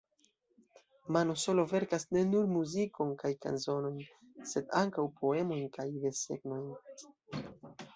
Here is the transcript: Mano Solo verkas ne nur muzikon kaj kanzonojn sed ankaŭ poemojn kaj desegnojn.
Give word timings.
Mano 1.13 1.33
Solo 1.43 1.63
verkas 1.73 2.07
ne 2.17 2.23
nur 2.31 2.49
muzikon 2.55 3.13
kaj 3.21 3.33
kanzonojn 3.45 4.03
sed 4.55 4.75
ankaŭ 4.83 5.09
poemojn 5.23 5.73
kaj 5.79 5.91
desegnojn. 6.05 6.71